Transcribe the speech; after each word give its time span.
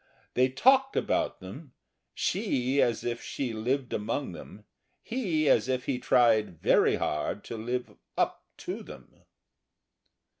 They 0.33 0.49
talked 0.49 0.95
about 0.95 1.41
them 1.41 1.73
she, 2.15 2.81
as 2.81 3.03
if 3.03 3.21
she 3.21 3.53
lived 3.53 3.93
among 3.93 4.31
them; 4.31 4.65
he, 5.03 5.47
as 5.47 5.69
if 5.69 5.85
he 5.85 5.99
tried 5.99 6.57
very 6.59 6.95
hard 6.95 7.43
to 7.43 7.55
live 7.55 7.95
up 8.17 8.43
to 8.61 8.81
them. 8.81 9.25